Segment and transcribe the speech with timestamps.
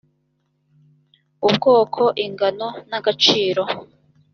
[1.47, 3.63] ubwoko ingano n agaciro